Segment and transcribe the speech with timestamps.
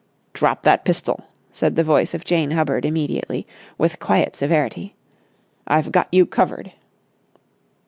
[0.33, 3.45] "Drop that pistol!" said the voice of Jane Hubbard immediately,
[3.77, 4.95] with quiet severity.
[5.67, 6.71] "I've got you covered!"